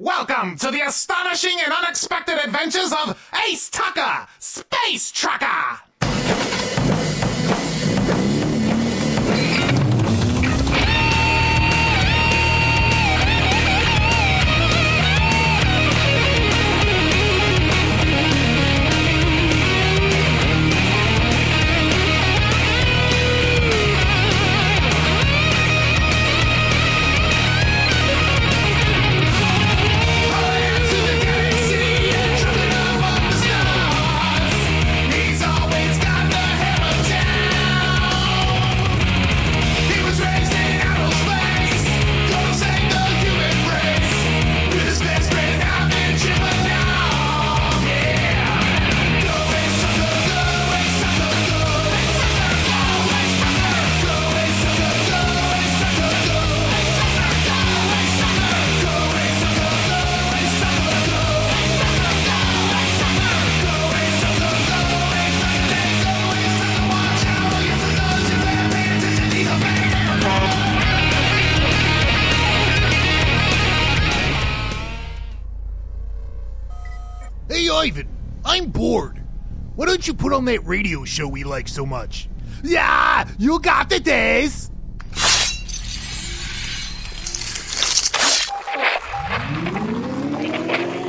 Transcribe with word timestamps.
Welcome 0.00 0.56
to 0.56 0.72
the 0.72 0.80
astonishing 0.80 1.56
and 1.62 1.72
unexpected 1.72 2.36
adventures 2.44 2.92
of 2.92 3.16
Ace 3.48 3.70
Tucker, 3.70 4.26
Space 4.40 5.12
Trucker! 5.12 5.82
Ivan, 77.84 78.08
I'm 78.46 78.70
bored. 78.70 79.22
Why 79.76 79.84
don't 79.84 80.08
you 80.08 80.14
put 80.14 80.32
on 80.32 80.46
that 80.46 80.64
radio 80.66 81.04
show 81.04 81.28
we 81.28 81.44
like 81.44 81.68
so 81.68 81.84
much? 81.84 82.30
Yeah, 82.62 83.28
you 83.38 83.60
got 83.60 83.90
the 83.90 84.00
days. 84.00 84.70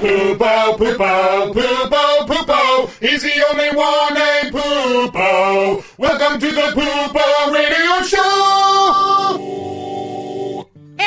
Poopo, 0.02 0.78
Poopo, 0.78 1.54
Poopo, 1.54 2.28
Poopo. 2.28 2.90
He's 3.00 3.24
the 3.24 3.42
only 3.50 3.70
one 3.74 4.14
named 4.14 4.54
Poopo. 4.54 5.98
Welcome 5.98 6.42
to 6.42 6.52
the 6.52 6.74
Poopo 6.76 7.54
Radio 7.54 8.02
Show. 8.06 8.15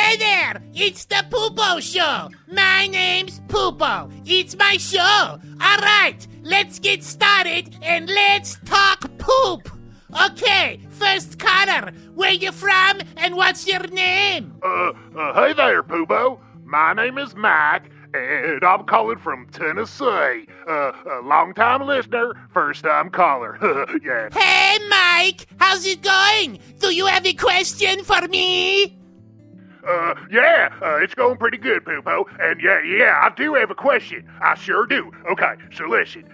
Hey 0.09 0.17
there! 0.17 0.63
It's 0.73 1.05
the 1.05 1.23
Poopo 1.29 1.83
Show! 1.83 2.31
My 2.51 2.87
name's 2.87 3.41
Poopo. 3.41 4.11
It's 4.25 4.57
my 4.57 4.79
show! 4.79 5.39
Alright, 5.63 6.27
let's 6.41 6.79
get 6.79 7.05
started 7.05 7.77
and 7.83 8.09
let's 8.09 8.59
talk 8.65 9.03
poop! 9.19 9.71
Okay, 10.31 10.81
first 10.89 11.39
caller, 11.39 11.93
where 12.15 12.33
you 12.33 12.53
from 12.53 13.03
and 13.19 13.37
what's 13.37 13.69
your 13.69 13.87
name? 13.89 14.55
Uh, 14.63 14.93
uh, 15.15 15.35
hey 15.35 15.53
there, 15.53 15.83
Poopo. 15.83 16.41
My 16.65 16.95
name 16.95 17.19
is 17.19 17.35
Mike, 17.35 17.91
and 18.15 18.65
I'm 18.65 18.85
calling 18.85 19.19
from 19.19 19.47
Tennessee. 19.49 20.47
Uh, 20.67 20.93
a 21.11 21.21
long-time 21.23 21.87
listener, 21.87 22.33
first-time 22.55 23.11
caller. 23.11 23.59
yeah. 24.03 24.31
Hey 24.33 24.79
Mike, 24.89 25.49
how's 25.59 25.85
it 25.85 26.01
going? 26.01 26.61
Do 26.79 26.95
you 26.95 27.05
have 27.05 27.27
a 27.27 27.35
question 27.35 28.05
for 28.05 28.27
me? 28.29 28.98
Uh, 29.89 30.15
yeah, 30.31 30.69
uh, 30.83 30.97
it's 30.97 31.15
going 31.15 31.39
pretty 31.39 31.57
good, 31.57 31.83
Poopo. 31.85 32.25
And 32.41 32.61
yeah, 32.61 32.83
yeah, 32.83 33.21
I 33.23 33.35
do 33.35 33.55
have 33.55 33.71
a 33.71 33.75
question. 33.75 34.29
I 34.43 34.55
sure 34.55 34.87
do. 34.87 35.11
Okay, 35.31 35.55
so 35.75 35.87
listen. 35.87 36.25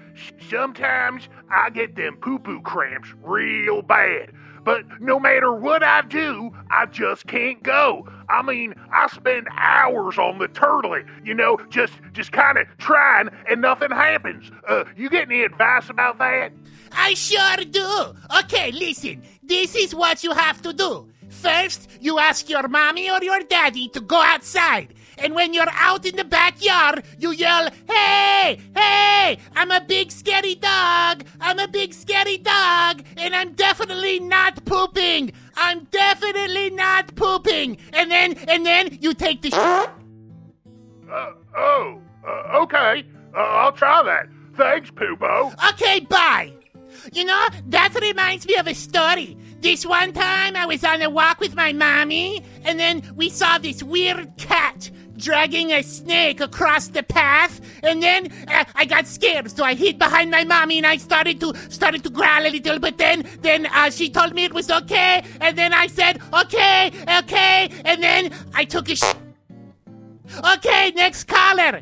Sometimes 0.49 1.29
I 1.51 1.71
get 1.71 1.95
them 1.95 2.17
poo-poo 2.17 2.61
cramps 2.63 3.15
real 3.23 3.83
bad. 3.83 4.33
But 4.65 4.85
no 5.01 5.21
matter 5.21 5.53
what 5.53 5.83
I 5.85 6.01
do, 6.03 6.51
I 6.71 6.87
just 6.87 7.27
can't 7.27 7.63
go. 7.63 8.09
I 8.31 8.43
mean, 8.43 8.75
I 8.91 9.09
spend 9.09 9.47
hours 9.57 10.17
on 10.17 10.39
the 10.39 10.49
turtlet, 10.49 11.07
you 11.25 11.35
know, 11.35 11.59
just 11.69 11.93
just 12.13 12.33
kind 12.33 12.57
of 12.57 12.67
trying, 12.79 13.29
and 13.49 13.61
nothing 13.61 13.91
happens. 13.91 14.51
Uh, 14.67 14.85
you 14.97 15.11
get 15.11 15.29
any 15.29 15.43
advice 15.43 15.91
about 15.91 16.19
that? 16.19 16.53
I 16.93 17.15
sure 17.15 17.57
do. 17.71 18.15
Okay, 18.41 18.73
listen. 18.73 19.23
This 19.43 19.75
is 19.77 19.95
what 19.95 20.25
you 20.25 20.33
have 20.33 20.63
to 20.63 20.73
do. 20.73 21.11
First, 21.35 21.89
you 22.01 22.19
ask 22.19 22.49
your 22.49 22.69
mommy 22.69 23.11
or 23.11 23.23
your 23.23 23.41
daddy 23.41 23.89
to 23.89 24.01
go 24.01 24.21
outside. 24.21 24.95
And 25.19 25.35
when 25.35 25.55
you're 25.55 25.71
out 25.73 26.05
in 26.07 26.17
the 26.17 26.25
backyard, 26.25 27.05
you 27.19 27.31
yell, 27.33 27.71
Hey, 27.89 28.59
hey, 28.75 29.39
I'm 29.55 29.71
a 29.71 29.81
big 29.81 30.11
scary 30.11 30.55
dog. 30.55 31.25
I'm 31.41 31.59
a 31.59 31.69
big 31.69 31.93
scary 31.95 32.39
dog. 32.39 33.03
And 33.17 33.35
I'm 33.35 33.53
definitely 33.53 34.21
not 34.21 34.65
pooping. 34.65 35.33
I'm 35.57 35.85
definitely 35.91 36.71
not 36.71 37.15
pooping. 37.15 37.79
And 37.93 38.11
then, 38.11 38.35
and 38.49 38.65
then 38.67 38.99
you 39.01 39.15
take 39.15 39.43
the 39.43 39.51
sh- 39.51 39.55
Uh, 39.55 39.89
oh, 41.57 42.01
uh, 42.27 42.59
okay. 42.63 43.05
Uh, 43.37 43.39
I'll 43.39 43.73
try 43.73 44.03
that. 44.03 44.27
Thanks, 44.57 44.91
Poopo. 44.91 45.53
Okay, 45.73 46.01
bye. 46.01 46.53
You 47.13 47.25
know, 47.25 47.47
that 47.67 47.95
reminds 48.01 48.47
me 48.47 48.55
of 48.57 48.67
a 48.67 48.75
story. 48.75 49.37
This 49.65 49.87
one 49.87 50.13
time 50.13 50.57
I 50.57 50.67
was 50.67 50.85
on 50.85 51.01
a 51.01 51.09
walk 51.09 51.41
with 51.41 51.55
my 51.55 51.73
mommy, 51.73 52.45
and 52.67 52.79
then 52.79 53.03
we 53.17 53.31
saw 53.31 53.57
this 53.57 53.83
weird 53.83 54.37
cat 54.37 54.91
dragging 55.17 55.73
a 55.73 55.83
snake 55.83 56.43
across 56.43 56.89
the 56.89 57.03
path, 57.03 57.63
and 57.83 58.03
then 58.03 58.31
uh, 58.47 58.65
I 58.75 58.85
got 58.85 59.07
scared, 59.07 59.51
so 59.51 59.65
I 59.65 59.73
hid 59.73 59.99
behind 59.99 60.31
my 60.31 60.45
mommy 60.45 60.77
and 60.77 60.87
I 60.87 60.99
started 60.99 61.41
to 61.41 61.55
started 61.71 62.05
to 62.05 62.11
growl 62.11 62.47
a 62.47 62.51
little. 62.51 62.79
But 62.79 62.99
then 62.99 63.27
then 63.41 63.65
uh, 63.65 63.89
she 63.89 64.11
told 64.11 64.35
me 64.35 64.45
it 64.45 64.53
was 64.53 64.71
okay, 64.71 65.25
and 65.41 65.57
then 65.57 65.73
I 65.73 65.87
said 65.87 66.21
okay, 66.43 66.93
okay, 67.21 67.71
and 67.87 68.03
then 68.03 68.35
I 68.53 68.67
took 68.67 68.91
a. 68.91 68.97
Sh- 68.97 69.15
okay, 70.57 70.93
next 70.95 71.25
caller. 71.25 71.81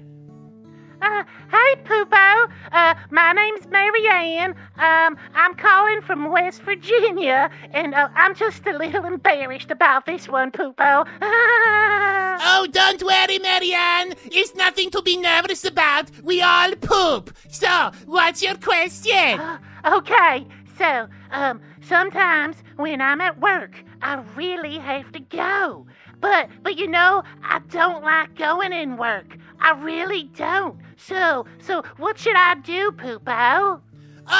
Uh, 1.02 1.24
hey, 1.50 1.74
Poopo. 1.82 2.48
Uh, 2.70 2.94
my 3.10 3.32
name's 3.32 3.66
Marianne. 3.66 4.54
Um, 4.78 5.16
I'm 5.34 5.54
calling 5.56 6.00
from 6.00 6.30
West 6.30 6.62
Virginia, 6.62 7.50
and 7.72 7.92
uh, 7.92 8.08
I'm 8.14 8.36
just 8.36 8.64
a 8.68 8.78
little 8.78 9.04
embarrassed 9.04 9.72
about 9.72 10.06
this 10.06 10.28
one, 10.28 10.52
Poopo. 10.52 11.06
Oh, 12.44 12.66
don't 12.70 13.02
worry, 13.02 13.38
Marianne. 13.38 14.14
It's 14.24 14.54
nothing 14.54 14.90
to 14.90 15.02
be 15.02 15.16
nervous 15.16 15.64
about. 15.64 16.10
We 16.22 16.40
all 16.40 16.72
poop. 16.80 17.36
So, 17.48 17.90
what's 18.06 18.42
your 18.42 18.56
question? 18.56 19.40
okay, 19.84 20.46
so, 20.78 21.08
um, 21.30 21.60
sometimes 21.82 22.56
when 22.76 23.00
I'm 23.00 23.20
at 23.20 23.40
work, 23.40 23.76
I 24.02 24.22
really 24.36 24.78
have 24.78 25.12
to 25.12 25.20
go. 25.20 25.86
But, 26.20 26.48
but 26.62 26.78
you 26.78 26.88
know, 26.88 27.22
I 27.42 27.58
don't 27.70 28.02
like 28.02 28.34
going 28.36 28.72
in 28.72 28.96
work. 28.96 29.36
I 29.60 29.72
really 29.80 30.24
don't. 30.36 30.76
So, 30.96 31.46
so 31.60 31.82
what 31.96 32.18
should 32.18 32.36
I 32.36 32.54
do, 32.56 32.92
Poopo? 32.92 33.80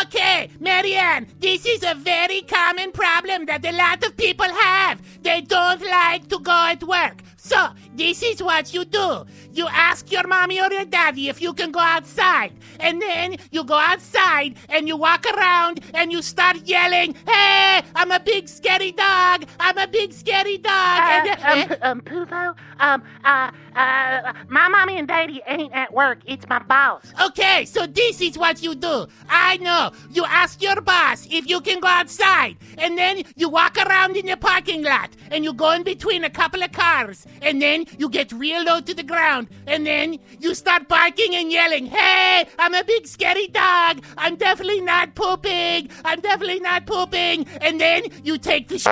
Okay, 0.03 0.49
Marianne, 0.61 1.27
this 1.41 1.67
is 1.67 1.83
a 1.83 1.95
very 1.95 2.43
common 2.43 2.93
problem 2.93 3.47
that 3.47 3.65
a 3.65 3.73
lot 3.73 4.05
of 4.05 4.17
people 4.17 4.47
have. 4.47 5.01
They 5.23 5.41
don't 5.41 5.83
like 5.83 6.29
to 6.29 6.39
go 6.39 6.53
at 6.53 6.83
work. 6.85 7.23
So, 7.45 7.71
this 7.97 8.23
is 8.23 8.41
what 8.41 8.73
you 8.73 8.85
do. 8.85 9.25
You 9.53 9.67
ask 9.67 10.13
your 10.13 10.29
mommy 10.29 10.61
or 10.61 10.73
your 10.73 10.85
daddy 10.85 11.29
if 11.29 11.43
you 11.43 11.53
can 11.53 11.73
go 11.73 11.81
outside. 11.81 12.53
And 12.79 13.03
then 13.03 13.37
you 13.51 13.65
go 13.65 13.75
outside 13.75 14.55
and 14.69 14.87
you 14.87 14.97
walk 14.97 15.27
around 15.27 15.81
and 15.93 16.13
you 16.13 16.23
start 16.23 16.59
yelling, 16.65 17.17
Hey, 17.27 17.83
I'm 17.97 18.13
a 18.13 18.21
big 18.21 18.49
scary 18.49 18.93
dog. 18.93 19.45
I'm 19.59 19.77
a 19.77 19.89
big 19.89 20.13
scary 20.13 20.59
dog. 20.59 20.73
Uh, 20.73 21.37
and, 21.43 21.73
um, 21.73 21.79
um, 21.83 22.01
Poopo, 22.03 22.55
um, 22.79 23.03
uh, 23.25 23.51
uh, 23.75 24.33
my 24.49 24.69
mommy 24.69 24.99
and 24.99 25.09
daddy 25.09 25.41
ain't 25.47 25.73
at 25.73 25.93
work. 25.93 26.19
It's 26.27 26.47
my 26.49 26.61
boss. 26.61 27.03
Okay, 27.27 27.65
so 27.65 27.87
this 27.87 28.21
is 28.21 28.39
what 28.39 28.63
you 28.63 28.75
do. 28.75 29.07
I 29.29 29.57
know. 29.59 29.93
You 30.11 30.25
ask 30.27 30.63
your 30.63 30.81
boss 30.81 31.27
if 31.31 31.49
you 31.49 31.61
can 31.61 31.81
go 31.81 31.89
outside, 31.89 32.57
and 32.79 32.97
then 32.99 33.23
you 33.37 33.49
walk 33.49 33.77
around 33.79 34.17
in 34.17 34.27
the 34.27 34.37
parking 34.37 34.83
lot, 34.83 35.11
and 35.31 35.45
you 35.45 35.53
go 35.53 35.73
in 35.73 35.83
between 35.83 36.25
a 36.25 36.31
couple 36.31 36.63
of 36.63 36.73
cars, 36.73 37.27
and 37.41 37.63
then 37.63 37.87
you 37.99 38.09
get 38.09 38.33
real 38.33 38.63
low 38.63 38.81
to 38.81 38.95
the 38.95 39.03
ground, 39.03 39.49
and 39.67 39.87
then 39.87 40.19
you 40.41 40.55
start 40.55 40.89
barking 40.89 41.35
and 41.35 41.51
yelling, 41.51 41.87
Hey, 41.87 42.47
I'm 42.59 42.75
a 42.75 42.85
big 42.85 43.07
scary 43.07 43.49
dog. 43.49 44.03
I'm 44.19 44.37
definitely 44.37 44.81
not 44.81 45.15
pooping. 45.15 45.89
I'm 46.05 46.21
definitely 46.21 46.61
not 46.61 46.87
pooping. 46.87 47.47
And 47.61 47.81
then 47.81 48.05
you 48.25 48.39
take 48.39 48.69
the 48.69 48.79
sh- 48.79 48.87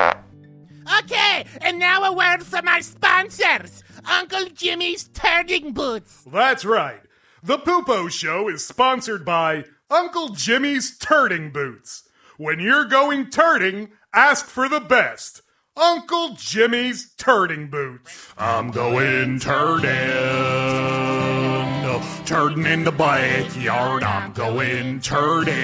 Okay, 0.98 1.44
and 1.60 1.78
now 1.78 2.02
a 2.04 2.12
word 2.12 2.42
from 2.42 2.66
our 2.66 2.82
sponsors. 2.82 3.84
Uncle 4.04 4.46
Jimmy's 4.46 5.08
turding 5.08 5.72
boots. 5.72 6.24
That's 6.30 6.64
right. 6.64 7.00
The 7.42 7.58
Poopo 7.58 8.10
Show 8.10 8.48
is 8.48 8.66
sponsored 8.66 9.24
by 9.24 9.64
Uncle 9.90 10.30
Jimmy's 10.30 10.96
Turding 10.98 11.50
Boots. 11.52 12.08
When 12.36 12.60
you're 12.60 12.84
going 12.84 13.30
turning, 13.30 13.90
ask 14.12 14.46
for 14.46 14.68
the 14.68 14.80
best. 14.80 15.42
Uncle 15.76 16.34
Jimmy's 16.36 17.14
Turding 17.16 17.68
Boots. 17.68 18.32
I'm 18.36 18.70
going 18.72 19.38
turding. 19.38 19.90
Turding 22.24 22.66
in 22.66 22.84
the 22.84 22.92
backyard. 22.92 24.02
I'm 24.02 24.32
going 24.32 25.00
turding. 25.00 25.54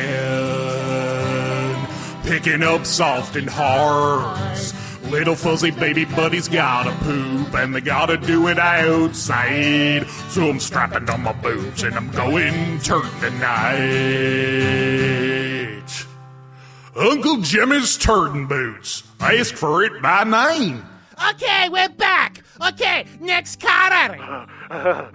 Picking 2.23 2.63
up 2.63 2.87
soft 2.87 3.37
and 3.37 3.51
hards. 3.51 4.73
Little 5.11 5.37
fuzzy 5.37 5.71
baby 5.71 6.05
buddies 6.05 6.49
gotta 6.49 6.93
poop 7.05 7.55
and 7.55 7.75
they 7.75 7.81
gotta 7.81 8.17
do 8.17 8.49
it 8.49 8.59
outside. 8.59 10.09
So 10.31 10.49
I'm 10.49 10.61
strapping 10.61 11.09
on 11.11 11.23
my 11.23 11.33
boots 11.33 11.83
and 11.83 11.95
I'm 11.95 12.11
going 12.11 12.79
turd 12.81 13.11
tonight. 13.21 15.16
Uncle 16.97 17.37
Jimmy's 17.43 17.97
Turdin' 17.99 18.47
Boots. 18.47 19.03
Ask 19.21 19.55
for 19.55 19.85
it 19.85 20.01
by 20.01 20.25
name. 20.25 20.83
Okay, 21.31 21.69
we're 21.69 21.91
back. 21.91 22.43
Okay, 22.67 23.07
next 23.21 23.61
caller. 23.61 24.47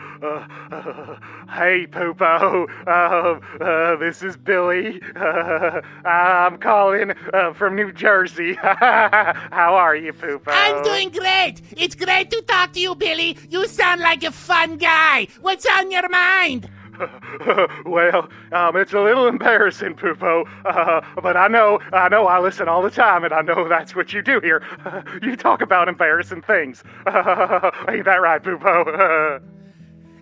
Hey, 1.51 1.86
Poopo. 1.86 2.69
Uh, 2.88 3.62
uh, 3.62 3.95
this 3.98 4.22
is 4.24 4.38
Billy. 4.38 5.01
Uh, 5.16 5.81
I'm 6.06 6.57
calling 6.60 7.12
uh, 7.33 7.51
from 7.54 7.75
New 7.75 7.92
Jersey. 7.92 8.54
How 8.62 9.75
are 9.75 9.95
you, 9.95 10.13
Poopo? 10.13 10.44
I'm 10.48 10.81
doing 10.84 11.10
great. 11.10 11.62
It's 11.75 11.95
great 11.95 12.30
to 12.31 12.42
talk 12.44 12.72
to 12.74 12.80
you, 12.80 12.95
Billy. 12.95 13.38
You 13.50 13.68
sound 13.68 14.00
like 14.00 14.24
a 14.24 14.31
fun 14.31 14.77
guy. 14.77 15.27
What's 15.42 15.66
on 15.66 15.92
your 15.92 16.07
mind? 16.07 16.69
well, 17.86 18.30
um, 18.51 18.75
it's 18.75 18.94
a 18.94 19.00
little 19.00 19.27
embarrassing, 19.27 19.95
Poopo, 19.95 20.48
uh, 20.65 21.01
but 21.21 21.38
I 21.38 21.48
know, 21.48 21.80
I 21.94 22.09
know, 22.09 22.27
I 22.27 22.39
listen 22.39 22.68
all 22.68 22.81
the 22.81 22.92
time, 22.92 23.24
and 23.24 23.33
I 23.33 23.42
know 23.42 23.68
that's 23.68 23.95
what 23.95 24.13
you 24.13 24.21
do 24.21 24.39
here. 24.39 24.63
you 25.21 25.36
talk 25.36 25.62
about 25.62 25.88
embarrassing 25.88 26.42
things. 26.42 26.83
Ain't 27.07 28.06
that 28.06 28.19
right, 28.21 28.42
Poopo? 28.42 29.42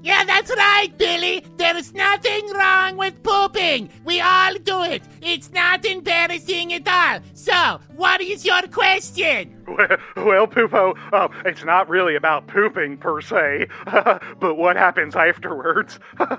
Yeah, 0.01 0.23
that's 0.23 0.49
right, 0.49 0.89
Billy. 0.97 1.43
There's 1.57 1.93
nothing 1.93 2.49
wrong 2.51 2.95
with 2.95 3.21
pooping. 3.21 3.89
We 4.05 4.21
all 4.21 4.53
do 4.55 4.83
it. 4.83 5.03
It's 5.21 5.51
not 5.51 5.85
embarrassing 5.85 6.73
at 6.73 6.87
all. 6.87 7.19
So, 7.33 7.81
what 7.95 8.21
is 8.21 8.45
your 8.45 8.61
question? 8.71 9.59
Well, 9.67 9.97
well 10.15 10.47
Poopo, 10.47 10.97
uh, 11.11 11.27
it's 11.45 11.63
not 11.63 11.89
really 11.89 12.15
about 12.15 12.47
pooping 12.47 12.97
per 12.97 13.21
se, 13.21 13.67
but 13.85 14.55
what 14.55 14.75
happens 14.75 15.15
afterwards. 15.15 15.99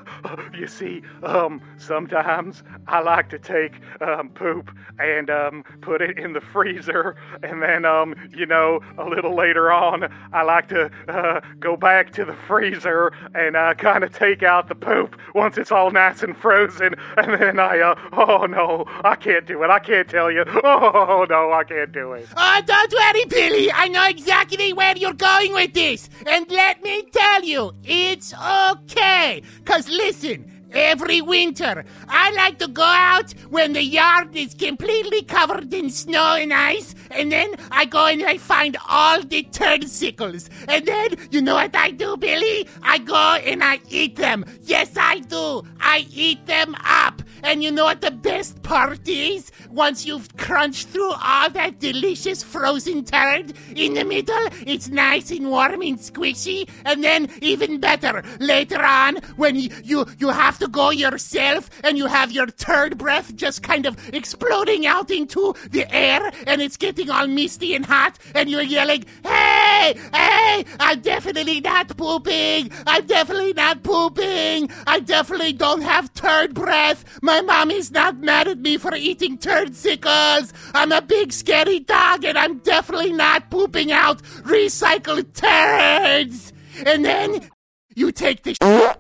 you 0.55 0.67
see, 0.67 1.03
um, 1.23 1.61
sometimes 1.77 2.63
I 2.87 3.01
like 3.01 3.29
to 3.31 3.39
take 3.39 3.75
um, 4.01 4.31
poop 4.31 4.71
and 4.99 5.31
um, 5.31 5.65
put 5.81 6.01
it 6.03 6.19
in 6.19 6.33
the 6.33 6.41
freezer, 6.41 7.17
and 7.43 7.63
then, 7.63 7.85
um, 7.85 8.15
you 8.35 8.47
know, 8.47 8.81
a 8.99 9.05
little 9.05 9.37
later 9.37 9.71
on, 9.71 10.11
I 10.33 10.43
like 10.43 10.69
to 10.69 10.91
uh, 11.09 11.41
go 11.59 11.77
back 11.77 12.13
to 12.15 12.25
the 12.25 12.35
freezer 12.47 13.13
and 13.35 13.50
uh, 13.57 13.75
kind 13.75 14.05
of 14.05 14.13
take 14.13 14.43
out 14.43 14.69
the 14.69 14.75
poop 14.75 15.17
once 15.35 15.59
it's 15.59 15.73
all 15.73 15.91
nice 15.91 16.23
and 16.23 16.37
frozen, 16.37 16.95
and 17.17 17.41
then 17.41 17.59
I, 17.59 17.81
uh, 17.81 17.95
oh 18.13 18.47
no, 18.47 18.85
I 19.05 19.17
can't 19.17 19.47
do 19.47 19.63
it. 19.63 19.71
I 19.71 19.79
can't 19.79 20.09
tell 20.09 20.31
you. 20.31 20.45
Oh 20.63 21.27
no, 21.29 21.53
I 21.53 21.65
can't 21.65 21.93
do 21.93 22.13
it. 22.13 22.29
Oh, 22.37 22.61
don't 22.65 22.93
worry, 22.93 23.25
Billy. 23.27 23.73
I 23.73 23.89
know 23.89 24.07
exactly 24.09 24.73
where 24.73 24.97
you're 24.97 25.13
going 25.13 25.53
with 25.53 25.75
this. 25.75 26.09
And 26.27 26.47
let 26.51 26.83
me 26.83 27.03
tell 27.13 27.43
you, 27.45 27.73
it's 27.85 28.33
okay. 28.35 29.43
Cause 29.65 29.89
listen, 29.89 30.60
Every 30.73 31.21
winter, 31.21 31.85
I 32.09 32.31
like 32.33 32.59
to 32.59 32.69
go 32.69 32.85
out 32.85 33.33
when 33.49 33.73
the 33.73 33.83
yard 33.83 34.37
is 34.37 34.55
completely 34.55 35.23
covered 35.23 35.73
in 35.75 35.91
snow 35.91 36.37
and 36.37 36.53
ice, 36.53 36.95
and 37.11 37.33
then 37.33 37.55
I 37.71 37.85
go 37.87 38.07
and 38.07 38.23
I 38.23 38.39
find 38.39 38.77
all 38.89 39.21
the 39.23 39.43
turdsickles. 39.45 40.49
And 40.69 40.87
then, 40.87 41.17
you 41.31 41.43
know 41.43 41.55
what 41.55 41.75
I 41.75 41.91
do, 41.91 42.17
Billy? 42.17 42.69
I 42.83 42.99
go 42.99 43.15
and 43.17 43.65
I 43.65 43.81
eat 43.89 44.17
them. 44.17 44.45
Yes, 44.63 44.97
I 44.97 45.21
do. 45.21 45.63
I 45.81 46.07
eat 46.13 46.47
them 46.47 46.77
up. 46.85 47.20
And 47.43 47.63
you 47.63 47.71
know 47.71 47.85
what 47.85 48.01
the 48.01 48.11
best 48.11 48.63
part 48.63 49.09
is? 49.09 49.51
Once 49.71 50.05
you've 50.05 50.37
crunched 50.37 50.89
through 50.89 51.13
all 51.13 51.51
that 51.51 51.79
delicious 51.79 52.43
frozen 52.43 53.05
turd, 53.05 53.55
in 53.75 53.95
the 53.95 54.05
middle, 54.05 54.49
it's 54.67 54.89
nice 54.89 55.31
and 55.31 55.49
warm 55.51 55.83
and 55.83 55.99
squishy. 55.99 56.69
And 56.85 57.03
then, 57.05 57.29
even 57.41 57.81
better, 57.81 58.23
later 58.39 58.83
on, 58.83 59.17
when 59.37 59.57
you, 59.57 59.71
you, 59.83 60.07
you 60.19 60.29
have 60.29 60.59
to 60.59 60.69
go 60.69 60.91
yourself 60.91 61.71
and 61.85 61.97
you 61.97 62.07
have 62.07 62.33
your 62.33 62.47
turd 62.47 62.99
breath 62.99 63.35
just 63.37 63.63
kind 63.63 63.87
of 63.87 63.97
exploding 64.15 64.87
out 64.87 65.11
into 65.11 65.55
the 65.71 65.93
air 65.95 66.31
and 66.47 66.61
it's 66.61 66.77
getting 66.77 67.11
all 67.11 67.27
misty 67.27 67.75
and 67.75 67.87
hot 67.87 68.19
and 68.35 68.51
you're 68.51 68.63
yelling, 68.63 69.05
Hey, 69.23 69.95
hey, 70.13 70.65
I'm 70.79 71.01
definitely 71.01 71.61
not 71.61 71.97
pooping. 71.97 72.71
I'm 72.87 73.07
definitely 73.07 73.53
not 73.53 73.83
pooping. 73.83 74.71
I 74.87 75.01
definitely 75.01 75.53
don't 75.53 75.83
have 75.83 76.13
turd 76.15 76.55
breath. 76.55 77.05
My 77.23 77.30
mommy's 77.43 77.91
not 77.91 78.19
mad 78.19 78.49
at 78.49 78.59
me 78.59 78.77
for 78.77 78.95
eating 78.95 79.39
turdsickles. 79.39 80.53
I'm 80.75 80.93
a 80.93 81.01
big 81.01 81.33
scary 81.33 81.81
dog 81.81 82.25
and 82.25 82.37
I'm 82.37 82.59
definitely 82.59 83.13
not 83.13 83.51
pooping 83.51 83.93
out 83.93 84.23
recycled 84.23 85.33
turds. 85.35 86.53
And 86.85 87.05
then 87.05 87.49
you 87.95 88.13
take 88.13 88.43
the 88.43 88.55
sh 88.55 88.97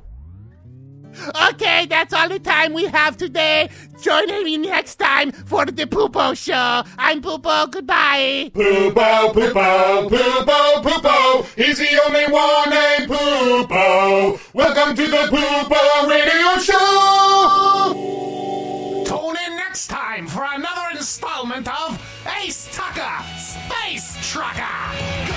Okay, 1.50 1.86
that's 1.86 2.14
all 2.14 2.28
the 2.28 2.38
time 2.38 2.72
we 2.72 2.86
have 2.86 3.16
today. 3.16 3.68
Join 4.00 4.26
me 4.44 4.56
next 4.56 4.96
time 4.96 5.32
for 5.32 5.66
the 5.66 5.84
Poopo 5.84 6.36
Show. 6.36 6.88
I'm 6.98 7.20
Poopo. 7.20 7.70
Goodbye. 7.70 8.50
Poopo, 8.54 9.32
Poopo, 9.34 10.08
Poopo, 10.08 10.82
Poopo. 10.82 11.44
He's 11.56 11.78
the 11.78 12.02
only 12.06 12.24
one 12.32 12.70
named 12.70 13.10
Poopo. 13.10 14.54
Welcome 14.54 14.96
to 14.96 15.06
the 15.06 15.28
Poopo 15.30 16.08
Radio 16.08 16.58
Show. 16.62 17.19
Of 21.58 22.00
Ace 22.44 22.68
Tucker 22.72 23.24
Space 23.36 24.16
Trucker. 24.30 25.29